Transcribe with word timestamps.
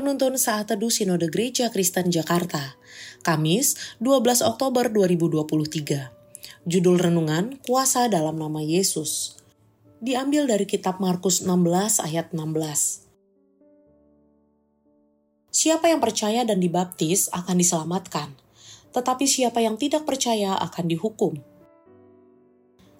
penuntun 0.00 0.40
saat 0.40 0.72
teduh 0.72 0.88
Sinode 0.88 1.28
Gereja 1.28 1.68
Kristen 1.68 2.08
Jakarta, 2.08 2.80
Kamis 3.20 3.76
12 4.00 4.40
Oktober 4.48 4.88
2023. 4.88 6.08
Judul 6.64 6.96
Renungan, 6.96 7.60
Kuasa 7.60 8.08
dalam 8.08 8.40
Nama 8.40 8.64
Yesus. 8.64 9.36
Diambil 10.00 10.48
dari 10.48 10.64
kitab 10.64 11.04
Markus 11.04 11.44
16 11.44 12.00
ayat 12.00 12.32
16. 12.32 13.12
Siapa 15.52 15.92
yang 15.92 16.00
percaya 16.00 16.48
dan 16.48 16.64
dibaptis 16.64 17.28
akan 17.36 17.60
diselamatkan, 17.60 18.32
tetapi 18.96 19.28
siapa 19.28 19.60
yang 19.60 19.76
tidak 19.76 20.08
percaya 20.08 20.56
akan 20.64 20.88
dihukum. 20.88 21.36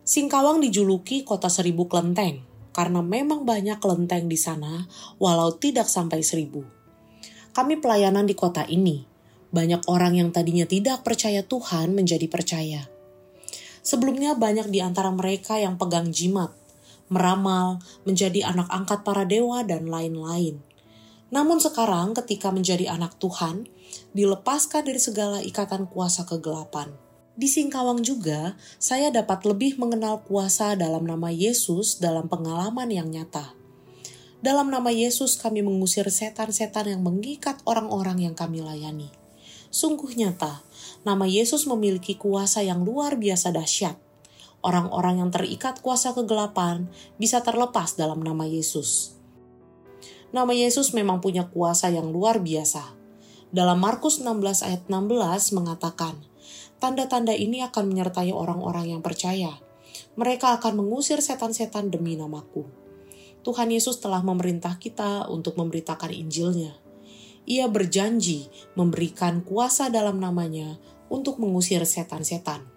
Singkawang 0.05 0.61
dijuluki 0.61 1.25
kota 1.25 1.49
seribu 1.49 1.89
kelenteng, 1.89 2.45
karena 2.77 3.01
memang 3.01 3.49
banyak 3.49 3.81
kelenteng 3.81 4.29
di 4.29 4.37
sana, 4.37 4.85
walau 5.17 5.57
tidak 5.57 5.89
sampai 5.89 6.21
seribu. 6.21 6.80
Kami 7.51 7.83
pelayanan 7.83 8.31
di 8.31 8.39
kota 8.39 8.63
ini. 8.67 9.03
Banyak 9.51 9.91
orang 9.91 10.15
yang 10.15 10.31
tadinya 10.31 10.63
tidak 10.63 11.03
percaya 11.03 11.43
Tuhan 11.43 11.91
menjadi 11.99 12.31
percaya. 12.31 12.87
Sebelumnya 13.83 14.39
banyak 14.39 14.71
di 14.71 14.79
antara 14.79 15.11
mereka 15.11 15.59
yang 15.59 15.75
pegang 15.75 16.15
jimat, 16.15 16.55
meramal, 17.11 17.83
menjadi 18.07 18.47
anak 18.47 18.71
angkat 18.71 19.03
para 19.03 19.27
dewa, 19.27 19.67
dan 19.67 19.91
lain-lain. 19.91 20.63
Namun 21.35 21.59
sekarang 21.59 22.15
ketika 22.15 22.55
menjadi 22.55 22.91
anak 22.91 23.19
Tuhan, 23.19 23.67
dilepaskan 24.15 24.87
dari 24.87 25.03
segala 25.03 25.43
ikatan 25.43 25.91
kuasa 25.91 26.23
kegelapan. 26.23 26.95
Di 27.35 27.47
Singkawang 27.51 28.03
juga, 28.03 28.59
saya 28.77 29.09
dapat 29.09 29.47
lebih 29.47 29.79
mengenal 29.81 30.23
kuasa 30.27 30.79
dalam 30.79 31.07
nama 31.07 31.31
Yesus 31.33 31.99
dalam 31.99 32.31
pengalaman 32.31 32.91
yang 32.91 33.09
nyata. 33.09 33.60
Dalam 34.41 34.73
nama 34.73 34.89
Yesus 34.89 35.37
kami 35.37 35.61
mengusir 35.61 36.09
setan-setan 36.09 36.89
yang 36.89 37.05
mengikat 37.05 37.61
orang-orang 37.69 38.25
yang 38.25 38.33
kami 38.33 38.65
layani. 38.65 39.13
Sungguh 39.69 40.17
nyata, 40.17 40.65
nama 41.05 41.29
Yesus 41.29 41.69
memiliki 41.69 42.17
kuasa 42.17 42.65
yang 42.65 42.81
luar 42.81 43.21
biasa 43.21 43.53
dahsyat. 43.53 44.01
Orang-orang 44.65 45.21
yang 45.21 45.29
terikat 45.29 45.85
kuasa 45.85 46.17
kegelapan 46.17 46.89
bisa 47.21 47.45
terlepas 47.45 48.01
dalam 48.01 48.25
nama 48.25 48.49
Yesus. 48.49 49.13
Nama 50.33 50.57
Yesus 50.57 50.97
memang 50.97 51.21
punya 51.21 51.45
kuasa 51.53 51.93
yang 51.93 52.09
luar 52.09 52.41
biasa. 52.41 52.97
Dalam 53.53 53.77
Markus 53.77 54.25
16 54.25 54.65
ayat 54.65 54.89
16 54.89 55.53
mengatakan, 55.53 56.17
tanda-tanda 56.81 57.37
ini 57.37 57.61
akan 57.61 57.93
menyertai 57.93 58.33
orang-orang 58.33 58.97
yang 58.97 59.05
percaya. 59.05 59.53
Mereka 60.17 60.57
akan 60.65 60.81
mengusir 60.81 61.21
setan-setan 61.21 61.93
demi 61.93 62.17
namaku. 62.17 62.80
Tuhan 63.41 63.73
Yesus 63.73 64.05
telah 64.05 64.21
memerintah 64.21 64.77
kita 64.77 65.25
untuk 65.33 65.57
memberitakan 65.57 66.13
Injilnya. 66.13 66.77
Ia 67.49 67.73
berjanji 67.73 68.53
memberikan 68.77 69.41
kuasa 69.41 69.89
dalam 69.89 70.21
namanya 70.21 70.77
untuk 71.09 71.41
mengusir 71.41 71.81
setan-setan. 71.89 72.69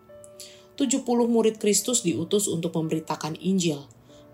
70 0.80 1.04
murid 1.28 1.60
Kristus 1.60 2.08
diutus 2.08 2.48
untuk 2.48 2.80
memberitakan 2.80 3.36
Injil, 3.44 3.84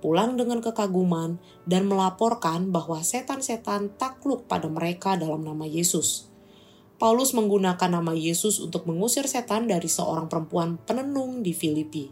pulang 0.05 0.37
dengan 0.37 0.61
kekaguman 0.61 1.41
dan 1.65 1.89
melaporkan 1.89 2.69
bahwa 2.69 3.01
setan-setan 3.01 3.97
takluk 3.97 4.45
pada 4.45 4.69
mereka 4.69 5.17
dalam 5.17 5.41
nama 5.41 5.65
Yesus. 5.65 6.29
Paulus 7.01 7.33
menggunakan 7.33 7.89
nama 7.89 8.13
Yesus 8.13 8.61
untuk 8.61 8.85
mengusir 8.85 9.25
setan 9.25 9.65
dari 9.65 9.89
seorang 9.89 10.29
perempuan 10.29 10.77
penenung 10.85 11.41
di 11.41 11.57
Filipi. 11.57 12.11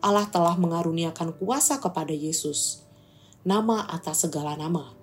Allah 0.00 0.24
telah 0.32 0.56
mengaruniakan 0.56 1.36
kuasa 1.36 1.78
kepada 1.78 2.14
Yesus 2.14 2.84
nama 3.44 3.84
atas 3.92 4.24
segala 4.24 4.56
nama. 4.56 4.96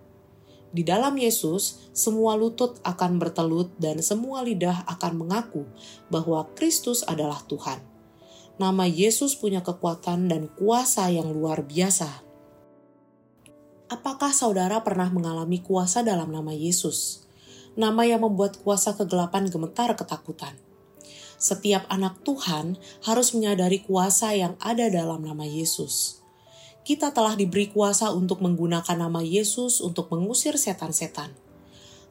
Di 0.74 0.82
dalam 0.82 1.14
Yesus, 1.14 1.94
semua 1.94 2.34
lutut 2.34 2.82
akan 2.82 3.22
bertelut 3.22 3.70
dan 3.78 4.02
semua 4.02 4.42
lidah 4.42 4.82
akan 4.90 5.22
mengaku 5.22 5.70
bahwa 6.10 6.50
Kristus 6.58 7.06
adalah 7.06 7.46
Tuhan. 7.46 7.78
Nama 8.58 8.86
Yesus 8.90 9.38
punya 9.38 9.62
kekuatan 9.62 10.26
dan 10.26 10.50
kuasa 10.58 11.14
yang 11.14 11.30
luar 11.30 11.62
biasa. 11.62 12.26
Apakah 13.92 14.32
saudara 14.32 14.80
pernah 14.82 15.12
mengalami 15.12 15.60
kuasa 15.60 16.02
dalam 16.02 16.32
nama 16.32 16.56
Yesus? 16.56 17.28
Nama 17.76 18.16
yang 18.16 18.24
membuat 18.24 18.64
kuasa 18.64 18.96
kegelapan 18.96 19.52
gemetar 19.52 19.92
ketakutan. 19.94 20.56
Setiap 21.36 21.84
anak 21.92 22.24
Tuhan 22.24 22.80
harus 23.04 23.36
menyadari 23.36 23.84
kuasa 23.84 24.32
yang 24.32 24.56
ada 24.64 24.88
dalam 24.88 25.26
nama 25.26 25.44
Yesus 25.44 26.21
kita 26.82 27.14
telah 27.14 27.38
diberi 27.38 27.70
kuasa 27.70 28.10
untuk 28.10 28.42
menggunakan 28.42 28.98
nama 28.98 29.22
Yesus 29.22 29.86
untuk 29.86 30.10
mengusir 30.10 30.58
setan-setan. 30.58 31.30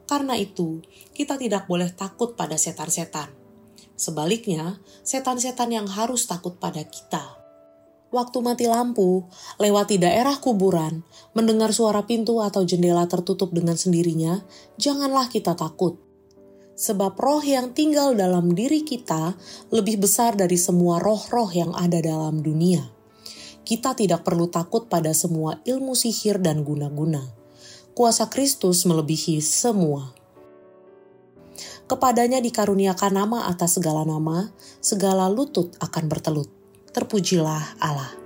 Karena 0.07 0.35
itu, 0.39 0.83
kita 1.15 1.35
tidak 1.35 1.67
boleh 1.67 1.91
takut 1.91 2.35
pada 2.35 2.55
setan-setan. 2.55 3.31
Sebaliknya, 3.95 4.79
setan-setan 5.03 5.71
yang 5.71 5.87
harus 5.87 6.25
takut 6.27 6.55
pada 6.57 6.83
kita. 6.87 7.39
Waktu 8.11 8.37
mati 8.43 8.67
lampu, 8.67 9.23
lewati 9.55 9.95
daerah 9.95 10.35
kuburan, 10.35 11.03
mendengar 11.31 11.71
suara 11.71 12.03
pintu 12.03 12.43
atau 12.43 12.67
jendela 12.67 13.07
tertutup 13.07 13.55
dengan 13.55 13.79
sendirinya, 13.79 14.43
janganlah 14.75 15.31
kita 15.31 15.55
takut. 15.55 15.95
Sebab 16.75 17.15
roh 17.15 17.43
yang 17.43 17.71
tinggal 17.71 18.11
dalam 18.15 18.51
diri 18.51 18.83
kita 18.83 19.35
lebih 19.71 20.03
besar 20.03 20.35
dari 20.35 20.59
semua 20.59 20.99
roh-roh 20.99 21.47
yang 21.55 21.71
ada 21.77 22.03
dalam 22.03 22.41
dunia 22.41 23.00
kita 23.65 23.97
tidak 23.97 24.25
perlu 24.25 24.49
takut 24.49 24.89
pada 24.91 25.13
semua 25.15 25.61
ilmu 25.65 25.93
sihir 25.97 26.41
dan 26.41 26.65
guna-guna. 26.65 27.21
Kuasa 27.91 28.31
Kristus 28.31 28.87
melebihi 28.87 29.43
semua. 29.43 30.15
Kepadanya 31.85 32.39
dikaruniakan 32.39 33.11
nama 33.11 33.51
atas 33.51 33.75
segala 33.75 34.07
nama, 34.07 34.47
segala 34.79 35.27
lutut 35.27 35.75
akan 35.83 36.07
bertelut. 36.07 36.47
Terpujilah 36.95 37.75
Allah. 37.83 38.20